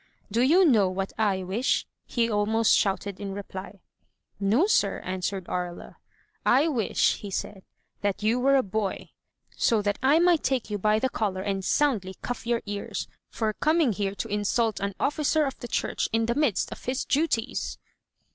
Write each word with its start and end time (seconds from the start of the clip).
"Do 0.31 0.41
you 0.41 0.65
know 0.65 0.89
what 0.89 1.13
I 1.15 1.43
wish?" 1.43 1.85
he 2.07 2.27
almost 2.27 2.75
shouted 2.75 3.19
in 3.19 3.33
reply. 3.35 3.81
"No, 4.39 4.65
sir," 4.65 4.99
answered 5.05 5.47
Aria. 5.47 5.97
"I 6.43 6.67
wish," 6.69 7.17
he 7.17 7.29
said, 7.29 7.61
"that 8.01 8.23
you 8.23 8.39
were 8.39 8.55
a 8.55 8.63
boy, 8.63 9.11
so 9.55 9.79
that 9.83 9.99
I 10.01 10.17
might 10.17 10.41
take 10.41 10.71
you 10.71 10.79
by 10.79 10.97
the 10.97 11.07
collar 11.11 11.41
and 11.43 11.63
soundly 11.63 12.15
cuff 12.23 12.47
your 12.47 12.63
ears, 12.65 13.07
for 13.29 13.53
coming 13.53 13.91
here 13.93 14.15
to 14.15 14.27
insult 14.27 14.79
an 14.79 14.95
officer 14.99 15.45
of 15.45 15.59
the 15.59 15.67
church 15.67 16.09
in 16.11 16.25
the 16.25 16.33
midst 16.33 16.71
of 16.71 16.85
his 16.85 17.05
duties! 17.05 17.77